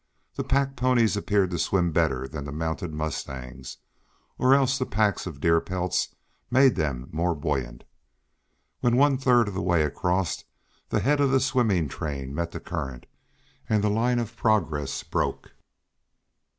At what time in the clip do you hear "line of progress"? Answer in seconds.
13.91-15.03